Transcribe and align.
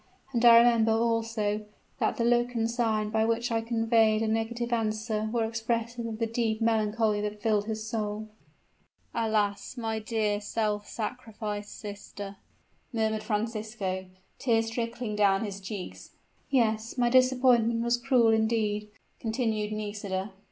And 0.33 0.43
I 0.45 0.57
remember, 0.57 0.93
also, 0.93 1.63
that 1.99 2.17
the 2.17 2.23
look 2.23 2.55
and 2.55 2.63
the 2.63 2.67
sign, 2.69 3.11
by 3.11 3.23
which 3.23 3.51
I 3.51 3.61
conveyed 3.61 4.23
a 4.23 4.27
negative 4.27 4.73
answer 4.73 5.29
were 5.31 5.45
expressive 5.45 6.07
of 6.07 6.17
the 6.17 6.25
deep 6.25 6.59
melancholy 6.59 7.21
that 7.21 7.39
filled 7.39 7.65
his 7.65 7.85
soul." 7.87 8.27
"Alas! 9.13 9.77
my 9.77 9.99
dear 9.99 10.41
self 10.41 10.87
sacrificed 10.89 11.79
sister," 11.79 12.37
murmured 12.91 13.21
Francisco, 13.21 14.07
tears 14.39 14.71
trickling 14.71 15.15
down 15.15 15.45
his 15.45 15.61
cheeks. 15.61 16.15
"Yes 16.49 16.97
my 16.97 17.11
disappointment 17.11 17.83
was 17.83 17.97
cruel 17.97 18.29
indeed," 18.29 18.89
continued 19.19 19.71
Nisida. 19.71 20.31